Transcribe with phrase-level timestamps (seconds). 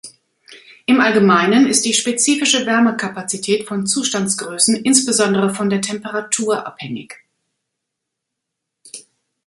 [0.87, 7.23] Im Allgemeinen ist die spezifische Wärmekapazität von Zustandsgrößen insbesondere von der Temperatur abhängig.